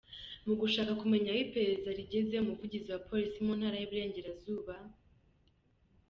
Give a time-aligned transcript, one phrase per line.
[0.45, 4.97] Mu gushaka kumenya aho iperereza rigeze, Umuvugizi wa Polisi mu Ntara y’Iburengerazuba, Supt.